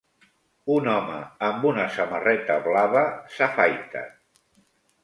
Un 0.75 0.89
home 0.93 1.17
amb 1.49 1.67
una 1.73 1.85
samarreta 1.99 2.57
blava 2.71 3.05
s'afaita. 3.37 4.07